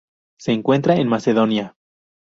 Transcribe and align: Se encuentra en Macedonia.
Se 0.39 0.51
encuentra 0.51 0.95
en 0.95 1.07
Macedonia. 1.09 1.75